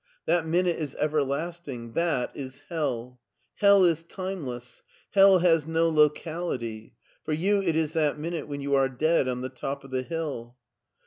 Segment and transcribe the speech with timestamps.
[0.25, 3.19] That minute is everlasting, that is hell.
[3.57, 4.81] Hell is timeless;
[5.11, 9.41] hell has no locality; for you it is that minute when you are dead on
[9.41, 10.55] the top of the hill!"